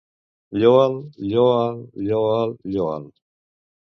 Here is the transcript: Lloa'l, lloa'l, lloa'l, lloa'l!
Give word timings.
Lloa'l, 0.59 0.95
lloa'l, 1.31 1.77
lloa'l, 2.07 2.49
lloa'l! 2.73 3.03